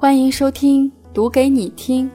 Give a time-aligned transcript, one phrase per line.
[0.00, 2.10] 欢迎收听，读给你听，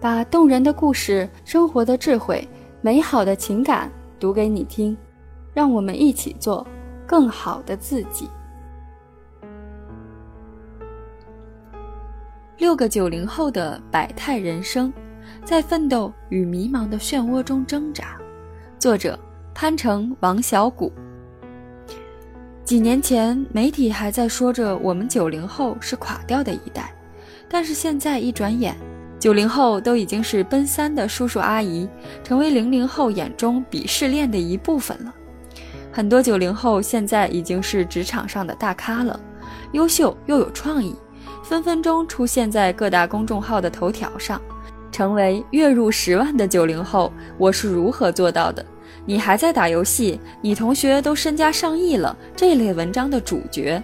[0.00, 2.44] 把动人的故事、生活的智慧、
[2.80, 3.88] 美好的情感
[4.18, 4.96] 读给你听，
[5.54, 6.66] 让我们一起做
[7.06, 8.28] 更好的自己。
[12.58, 14.92] 六个九零后的百态人生，
[15.44, 18.18] 在奋斗与迷茫的漩涡中挣扎。
[18.76, 19.16] 作者：
[19.54, 20.90] 潘成、王小谷。
[22.64, 26.92] 几年前，媒体还在说着我们九零后是垮掉的一代。
[27.52, 28.76] 但是现在一转眼，
[29.18, 31.88] 九零后都已经是奔三的叔叔阿姨，
[32.22, 35.12] 成为零零后眼中鄙视链的一部分了。
[35.92, 39.18] 很多九零后现在已经是职场上的大咖了，
[39.72, 40.94] 优秀又有创意，
[41.42, 44.40] 分分钟出现在各大公众号的头条上，
[44.92, 47.12] 成为月入十万的九零后。
[47.36, 48.64] 我是如何做到的？
[49.04, 50.20] 你还在打游戏？
[50.40, 52.16] 你同学都身家上亿了？
[52.36, 53.82] 这类文章的主角，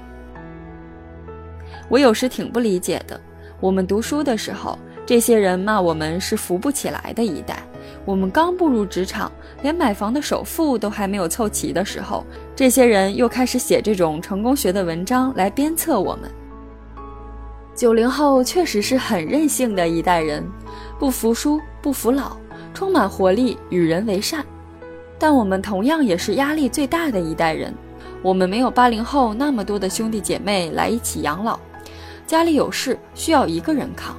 [1.88, 3.20] 我有时挺不理解的。
[3.60, 7.62] 我们读书的时候，这些人骂我们是扶不起来的一代。
[8.04, 16.30] 我们刚步入职场，连买房的首付都还没有凑齐的时候，这些人又开始写这种成功学的文章来鞭策我们。
[17.74, 20.44] 九零后确实是很任性的一代人，
[20.98, 22.36] 不服输，不服老，
[22.74, 24.44] 充满活力，与人为善。
[25.18, 27.72] 但我们同样也是压力最大的一代人。
[28.22, 31.58] 我们没有八零后那么多的兄弟姐妹来一起养老。
[32.26, 34.16] 家里有事需要一个人扛，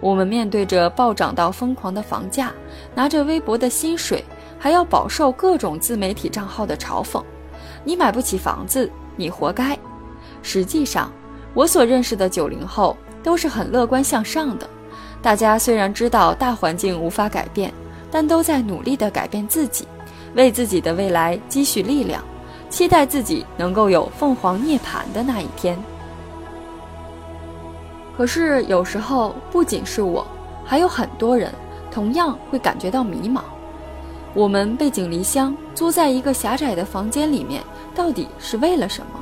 [0.00, 2.52] 我们面对着暴涨到疯狂的房价，
[2.94, 4.24] 拿着微薄的薪水，
[4.58, 7.22] 还要饱受各种自媒体账号的嘲讽。
[7.84, 9.78] 你买不起房子，你活该。
[10.42, 11.12] 实际上，
[11.52, 14.66] 我所认识的九零后都是很乐观向上的。
[15.20, 17.70] 大家虽然知道大环境无法改变，
[18.10, 19.86] 但都在努力地改变自己，
[20.34, 22.24] 为自己的未来积蓄力量，
[22.70, 25.78] 期待自己能够有凤凰涅槃的那一天。
[28.16, 30.26] 可是有时候，不仅是我，
[30.64, 31.52] 还有很多人
[31.90, 33.40] 同样会感觉到迷茫。
[34.32, 37.62] 我们背井离乡，租在一个狭窄的房间里面，
[37.94, 39.20] 到底是为了什么？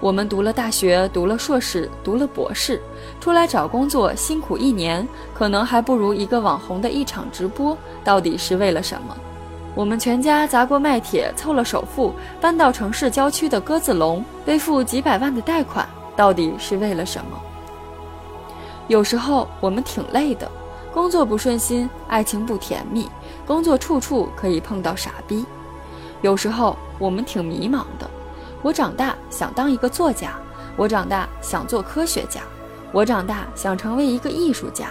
[0.00, 2.80] 我们读了大学，读了硕士，读了博士，
[3.20, 9.16] 出来找工作，辛苦一年，可能还不如一个网红的一场直播，到底是为了什么？
[9.74, 17.40] 我们全家砸锅卖铁，凑了首付，搬到城市郊区的鸽子笼，背负几百万的贷款，到底是为了什么？
[18.90, 20.50] 有时候我们挺累的，
[20.92, 23.08] 工作不顺心，爱情不甜蜜，
[23.46, 25.46] 工作处处可以碰到傻逼。
[26.22, 28.10] 有时候我们挺迷茫的，
[28.62, 30.32] 我长大想当一个作家，
[30.76, 32.40] 我长大想做科学家，
[32.90, 34.88] 我长大想成为一个艺术家。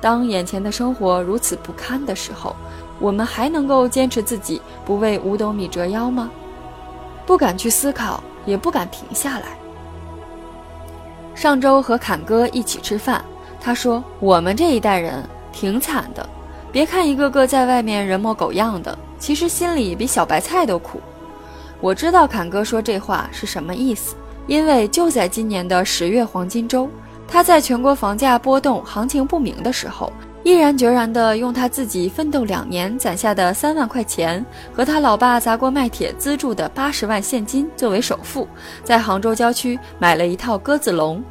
[0.00, 2.54] 当眼前的生活如此不堪的时候，
[3.00, 6.30] 我们还能够坚持自己不为五斗米折腰吗？
[7.26, 9.46] 不敢去思考，也不敢停下来。
[11.34, 13.24] 上周和侃哥一起吃饭。
[13.64, 16.28] 他说：“我们这一代人挺惨的，
[16.72, 21.00] 别看一个个在外面人模狗样的，其实心里比小白菜都苦。”
[21.80, 24.16] 我知道侃哥说这话是什么意思，
[24.48, 26.90] 因为就在今年的十月黄金周，
[27.28, 30.12] 他在全国房价波动、行情不明的时候，
[30.42, 34.44] 毅然决然地用他自己奋斗两年攒下的三万块钱
[34.74, 38.48] 和他老爸砸锅卖铁资助的八十万现金作为首付，
[38.82, 41.22] 在杭州郊区买了一套鸽子笼。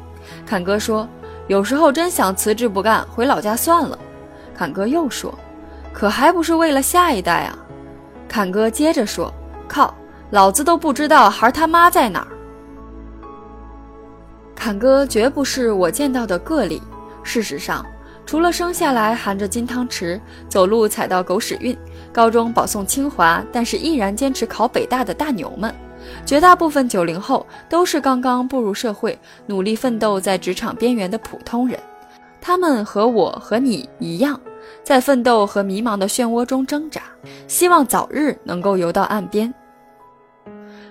[0.46, 1.06] 侃哥说。
[1.48, 3.98] 有时候真想辞职不干，回老家算了。
[4.54, 5.32] 侃哥又说
[5.92, 7.58] ：“可还不是为了下一代啊！”
[8.28, 9.32] 侃哥接着说
[9.66, 9.94] ：“靠，
[10.30, 12.28] 老子都不知道孩他妈在哪儿。”
[14.54, 16.80] 侃哥绝不是我见到的个例。
[17.24, 17.84] 事实上，
[18.24, 21.76] 除了生下来含着金汤匙，走路踩到狗屎运，
[22.12, 25.74] 高中保送清华，但是依然坚持考北大的大牛们。
[26.24, 31.78] 绝大部分九零后都是刚刚步入社会、努力奋斗在职场边缘的普通人，
[32.40, 34.40] 他们和我和你一样，
[34.82, 37.02] 在奋斗和迷茫的漩涡中挣扎，
[37.48, 39.52] 希望早日能够游到岸边。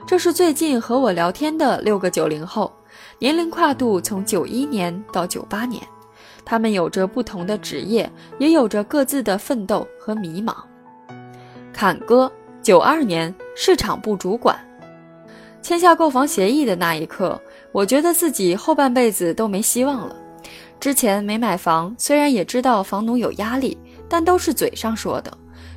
[0.08, 2.72] 这是最近和我聊天的六个九零后，
[3.20, 5.82] 年龄跨度从九一年到九八年，
[6.44, 10.54] 他们有着不同的职业，也有着各自的奋斗和迷茫。
[11.72, 12.30] 侃哥，
[12.62, 14.60] 九二年市场部主管。
[15.62, 17.40] 签下购房协议的那一刻，
[17.72, 20.16] 我觉得自己后半辈子都没希望了。
[20.80, 23.78] 之前没买房，虽然也知道房奴有压力，
[24.10, 25.32] 但都是嘴上说的。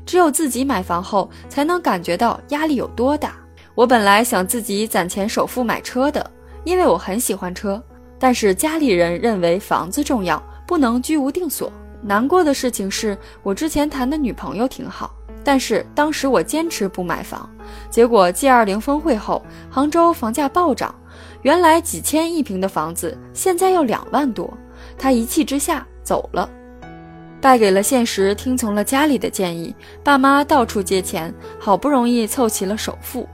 [0.07, 3.37] 只有自己买房后，才能感觉到压力有多大。
[3.75, 6.31] 我本来想自己攒钱首付买车的，
[6.65, 7.83] 因为我很喜欢车。
[8.19, 11.71] 但是家里人认为房子重要，不能居无定所。
[12.01, 15.15] 难过的事情是我之前谈的女朋友挺好。
[15.45, 17.49] 但是当时我坚持不买房，
[17.91, 20.95] 结果 G20 峰会后，杭州房价暴涨，
[21.43, 24.53] 原来几千一平的房子现在要两万多，
[24.97, 26.49] 他一气之下走了，
[27.43, 33.29] 败给了现实，听从了家里的建议，爸妈到处借钱，好不容易凑齐了首付。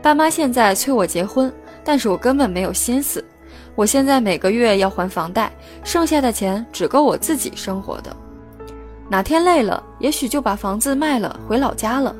[0.00, 1.52] 爸妈现在催我结婚，
[1.84, 3.22] 但是我根本没有心思。
[3.74, 5.52] 我现在每个月要还房贷，
[5.84, 8.14] 剩下的钱只够我自己生活的。
[9.12, 12.16] 哪天累了，也许就把房子卖了，回老家了。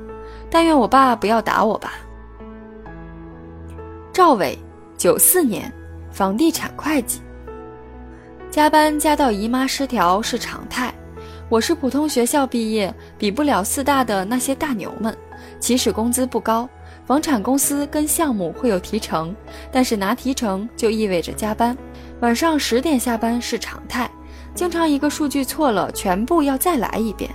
[0.50, 1.94] 但愿我爸不要打我吧。
[4.12, 4.58] 赵伟，
[4.98, 5.72] 九四年，
[6.10, 7.22] 房地产会计。
[8.50, 10.92] 加班加到姨妈失调是常态。
[11.48, 15.16] 我是普通学校毕业，比不了四大的那些大牛们，
[15.58, 16.68] 起始工资不高。
[17.06, 19.34] 房产公司跟项目会有提成，
[19.70, 21.74] 但是拿提成就意味着加班，
[22.20, 24.10] 晚上十点下班是常态，
[24.54, 27.30] 经常一个数据错了，全部要再来一遍。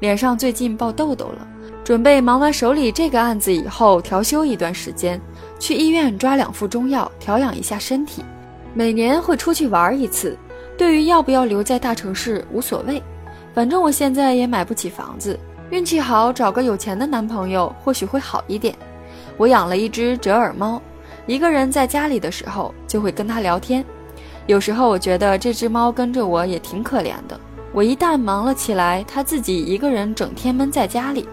[0.00, 1.46] 脸上最近爆痘痘了，
[1.84, 5.20] 准备忙完手里这个案子以后调休一段时间，
[5.58, 8.24] 去医院抓两副中药调养一下身体。
[8.74, 10.36] 每年会出去玩一次，
[10.78, 13.02] 对于要不要留在大城市无所谓，
[13.54, 15.38] 反正我现在也买不起房子，
[15.70, 18.74] 运气好找个有钱的男朋友或许会好一点。
[19.36, 20.80] 我养了一只折耳猫，
[21.26, 23.84] 一个人在家里的时候就会跟它聊天。
[24.46, 27.38] 有时候我觉得这只猫跟着我也挺可怜的。
[27.72, 31.28] 我一旦忙了起来，它自己一个人整天闷在家里。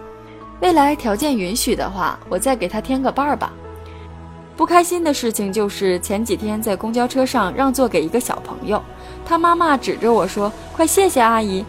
[0.60, 3.52] 未来条件允许的话，我再给它添个伴儿吧。
[4.56, 8.82] 不开心的事情就是前几天在公交车上让座给一个小朋友，
[9.24, 11.64] 他妈妈指着我说：“快谢谢阿姨。”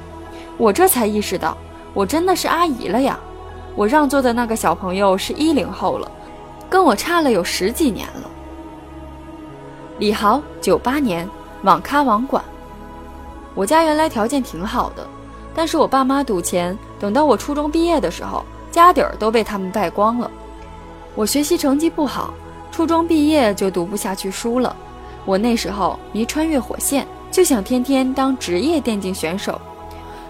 [0.58, 1.58] 我这才意识到，
[1.94, 3.20] 我真的是阿姨了呀。
[3.76, 6.12] 我让座的那个小朋友是一零后了。
[6.70, 8.31] 跟我差了有十几年了。
[10.02, 11.30] 李豪，九八年，
[11.62, 12.44] 网咖网管。
[13.54, 15.08] 我家原来条件挺好的，
[15.54, 20.32] 但是我爸妈赌钱，等到我初中毕业的时候，家底儿都被他们败光了。
[21.14, 22.34] 我学习成绩不好，
[22.72, 24.76] 初中毕业就读不下去书了。
[25.24, 29.62] 我那时候迷穿越火线，就想天天当职业电竞选手。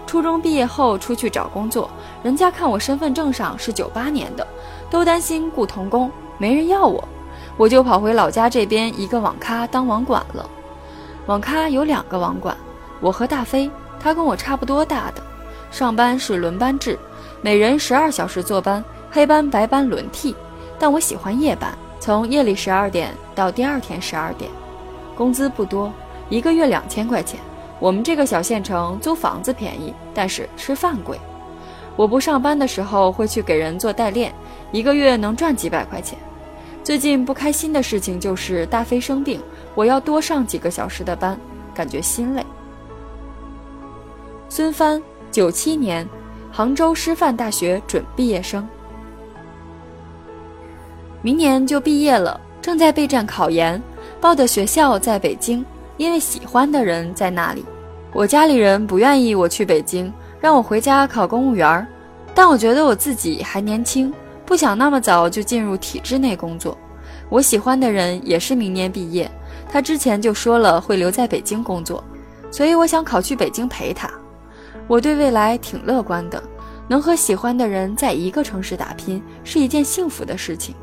[0.06, 1.88] 初中毕业后出去找工作，
[2.22, 4.46] 人家看我身份证上是九八年的，
[4.90, 6.10] 都担心雇童工。
[6.36, 7.02] 没人要我，
[7.56, 10.48] 我就跑回老家这边一个网咖当网管了。
[11.26, 12.56] 网咖有两个网管，
[13.00, 13.70] 我和大飞，
[14.00, 15.22] 他跟我差不多大的。
[15.70, 16.98] 上班是轮班制，
[17.40, 20.34] 每人十二小时坐班，黑班白班轮替。
[20.78, 24.50] 但我喜欢夜班，从夜里十二点到第二天十二点。
[25.14, 25.92] 工资不多，
[26.28, 27.38] 一个月两千块钱。
[27.78, 31.20] 我们这个小县城租房子便宜，但是吃饭贵。
[31.94, 34.34] 我不上班的时候会去给人做代练，
[34.72, 36.18] 一个月能赚几百块钱。
[36.84, 39.40] 最近不开心的事情就是大飞生病，
[39.76, 41.38] 我要多上几个小时的班，
[41.72, 42.44] 感觉心累。
[44.48, 45.00] 孙帆，
[45.30, 46.06] 九七年，
[46.50, 48.68] 杭州师范大学准毕业生，
[51.22, 53.80] 明年就毕业了，正在备战考研，
[54.20, 55.64] 报的学校在北京，
[55.96, 57.64] 因为喜欢的人在那里。
[58.12, 61.86] 我家里人不愿意我去北京，让我回家考公务员，
[62.34, 64.12] 但我觉得我自己还年轻。
[64.52, 66.76] 不想那么早就进入体制内工作。
[67.30, 69.26] 我喜欢的人也是明年毕业，
[69.66, 72.04] 他之前就说了会留在北京工作，
[72.50, 74.10] 所以我想考去北京陪他。
[74.86, 76.42] 我对未来挺乐观的，
[76.86, 80.74] 能和喜欢的人在一个城市打拼是一件幸福的事情。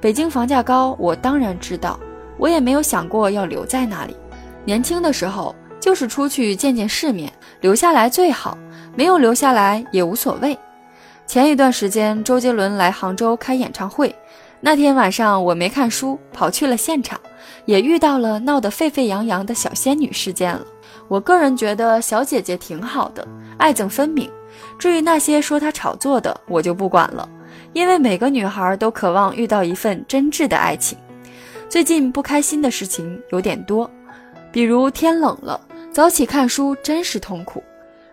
[0.00, 1.98] 北京房价高，我当然知道，
[2.38, 4.14] 我也没有想过要留在那里。
[4.64, 7.32] 年轻的时候就是出去见见世面，
[7.62, 8.56] 留下来最好，
[8.94, 10.56] 没有留下来也无所谓。
[11.32, 14.14] 前一段时间，周杰伦来杭州开演唱会，
[14.60, 17.18] 那天晚上我没看书，跑去了现场，
[17.64, 20.62] 也遇到了闹得沸沸扬扬的小仙女事件了。
[21.08, 24.30] 我个人觉得小姐姐挺好的，爱憎分明。
[24.78, 27.26] 至于那些说她炒作的，我就不管了，
[27.72, 30.98] 因为每个女孩都渴望遇到一份真挚的爱情。
[31.66, 33.90] 最近不开心的事情有点多，
[34.52, 35.58] 比如天冷了，
[35.90, 37.64] 早起看书真是痛苦。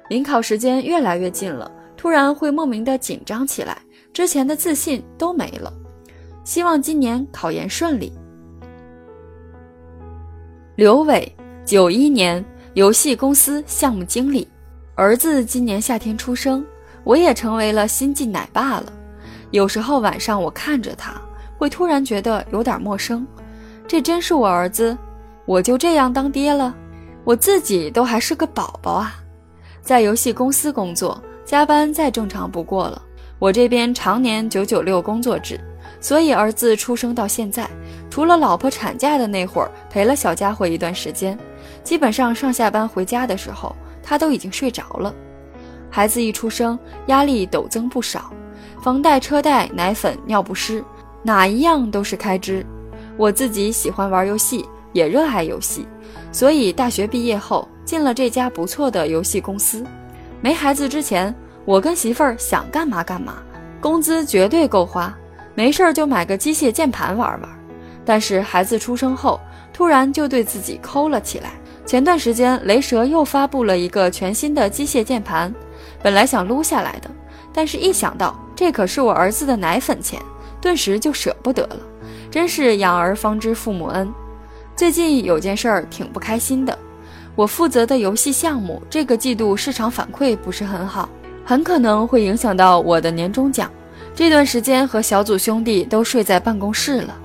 [0.08, 1.70] 临考时间越来越近了。
[2.00, 3.78] 突然会莫名的紧张起来，
[4.14, 5.74] 之前的自信都没了。
[6.46, 8.14] 希望今年考研顺利。
[10.78, 11.30] 刘伟，
[11.66, 14.48] 九一年，游戏公司项目经理，
[14.96, 16.66] 儿子今年夏天出生，
[17.04, 18.94] 我也成为了新晋奶爸了。
[19.52, 21.22] 有时候晚上我看着他，
[21.58, 23.28] 会突然觉得有点陌生。
[23.86, 24.98] 这真是我儿子？
[25.46, 26.74] 我就这样当爹了？
[27.26, 29.16] 我自己都还是个宝宝啊，
[29.82, 31.22] 在游戏公司工作。
[31.50, 33.02] 加班再正常不过了。
[33.40, 35.60] 我这边常年九九六工作制，
[36.00, 37.68] 所以儿子出生到现在，
[38.08, 41.36] 除了老婆产假的那会儿陪了小家伙一段时间，
[41.84, 45.12] 基本上上下班回家的时候，他都已经睡着了。
[45.90, 46.78] 孩子一出生，
[47.08, 48.32] 压力陡增不少，
[48.84, 50.84] 房贷、车贷、奶粉、尿不湿，
[51.24, 52.64] 哪一样都是开支。
[53.18, 54.64] 我自己喜欢玩游戏，
[54.94, 55.88] 也热爱游戏，
[56.32, 57.68] 所以大学毕业后。
[57.86, 59.84] 进了这家不错的游戏公司。
[60.42, 61.34] 没孩子之前，
[61.66, 63.36] 我跟媳妇儿想干嘛干嘛，
[63.82, 65.14] 工资绝对够花，
[65.54, 67.50] 没事儿就买个机械键盘玩玩。
[68.06, 69.40] 但是孩子出生后，
[69.74, 71.52] 突然就对自己抠了起来。
[71.86, 75.54] 前段时间，雷蛇又发布了一个全新的机械键盘，
[76.02, 77.10] 本来想撸下来的，
[77.52, 80.20] 但是一想到这可是我儿子的奶粉钱，
[80.62, 81.78] 顿时就舍不得了。
[82.32, 84.12] 真是养儿方知父母恩。
[84.76, 86.78] 最近有件事儿挺不开心的，
[87.40, 91.08] 我负责的游戏项目这个季度市场反馈不是很好，
[91.46, 93.72] 很可能会影响到我的年终奖。
[94.14, 97.18] 这段时间和小组兄弟都睡在办公室了。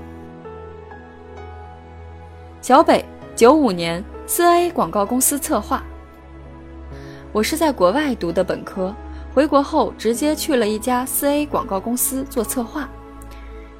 [2.62, 3.04] 小北，
[3.34, 5.82] 九五年，四 A 广告公司策划。
[7.32, 8.94] 我是在国外读的本科，
[9.34, 12.88] 回国后直接去了一家四 A 广告公司做策划。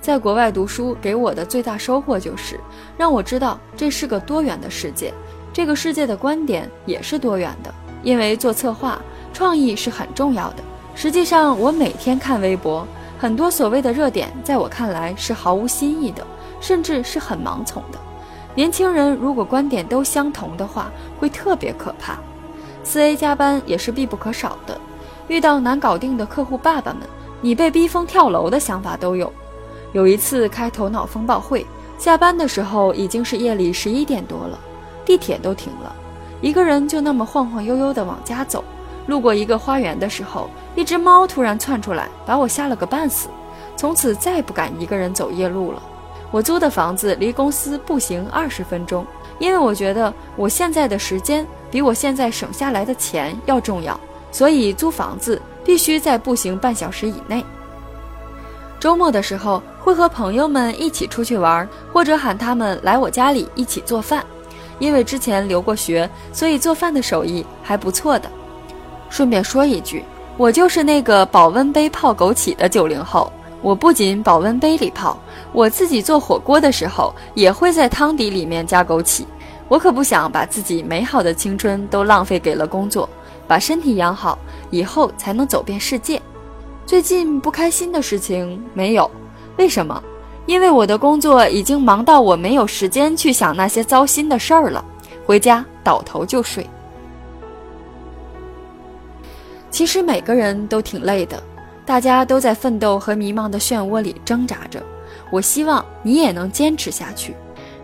[0.00, 2.59] 在国外读书给我的最大收获就是，
[2.99, 5.14] 让我知道这是个多元的世界，
[5.55, 7.73] 这个世界的观点也是多元的。
[8.03, 9.01] 因为做策划，
[9.33, 10.57] 创意是很重要的。
[10.95, 12.87] 实际上，我每天看微博，
[13.19, 16.23] 很多所谓的热点，在我看来是毫无新意的，
[16.61, 17.99] 甚至是很盲从的。
[18.55, 22.19] 年轻人如果观点都相同的话，会特别可怕。
[22.83, 24.79] 四 A 加班也是必不可少的，
[25.29, 27.09] 遇到难搞定的客户爸爸们，
[27.41, 29.33] 你被逼疯跳楼的想法都有。
[29.93, 31.65] 有一次开头脑风暴会，
[31.97, 34.59] 下班的时候已经是夜里十一点多了，
[35.05, 35.95] 地铁都停了，
[36.41, 38.65] 一个人就那么晃晃悠悠地往家走。
[39.07, 43.29] 路过一个花园的时候，一只猫突然窜出来，把我吓了个半死。
[43.77, 45.83] 从此再不敢一个人走夜路了。
[46.31, 49.07] 我租的房子离公司步行二十分钟，
[49.39, 53.99] 因为我觉得我现在的时间比我现在省下来的钱要重要，
[54.33, 57.45] 所以租房子必须在步行半小时以内。
[58.81, 64.25] 周末的时候会和朋友们一起出去玩，或者喊他们来我家里一起做饭。
[64.85, 68.31] 因为之前留过学，所以做饭的手艺还不错的。
[69.09, 70.05] 顺便说一句，
[70.37, 73.33] 我就是那个保温杯泡枸杞的九零后。
[73.62, 75.19] 我不仅保温杯里泡，
[75.50, 79.25] 我自己做火锅的时候也会在汤底里面加枸杞。
[79.69, 83.09] 我可不想把自己美好的青春都浪费给了工作，
[83.49, 84.38] 把身体养好，
[84.69, 86.21] 以后才能走遍世界。
[86.85, 89.11] 最近不开心的事情没有，
[89.57, 90.03] 为什么？
[90.47, 94.85] 因为我的工作已经忙到我没有时间去想那些糟心的事儿了，
[95.25, 96.69] 回家倒头就睡。
[99.71, 101.43] 其实每个人都挺累的，
[101.85, 104.83] 大家都在奋斗和迷茫的漩涡里挣扎着。
[105.31, 107.35] 我希望你也能坚持下去。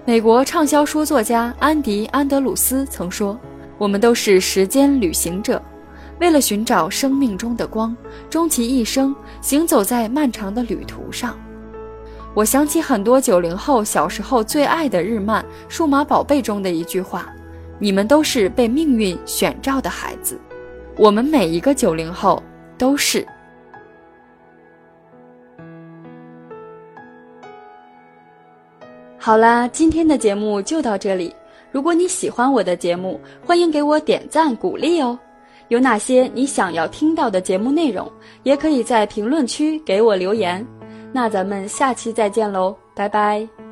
[0.05, 3.39] 美国畅销书作家安迪·安德鲁斯曾说
[3.77, 5.61] ：“我们都是时间旅行者。”
[6.21, 7.97] 为了寻找生命中的光，
[8.29, 11.37] 终其一生行走在漫长的旅途上。
[12.33, 17.29] 我想起很多九零后小时候最爱的日漫《数码宝贝》中的一句话
[17.81, 20.41] ：“你们都是被命运选召的孩子。”
[20.97, 22.41] 我们每一个九零后
[22.79, 23.27] 都是。
[29.19, 31.35] 好啦，今天的节目就到这里。
[31.73, 35.19] 如果你喜欢我的节目，欢迎给我点赞鼓励哦。
[35.69, 38.11] 有哪些你想要听到的节目内容，
[38.45, 40.65] 也可以在评论区给我留言。
[41.13, 43.70] 那咱们下期再见喽，拜拜。